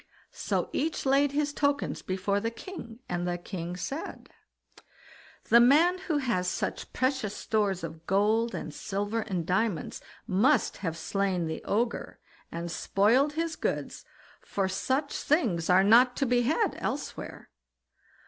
[0.31, 4.29] So each laid his tokens before the king, and the king said:
[5.49, 10.97] "The man who has such precious stores of gold, and silver, and diamonds, must have
[10.97, 12.17] slain the Ogre,
[12.51, 14.03] and spoiled his goods,
[14.41, 17.51] for such things are not to be had elsewhere."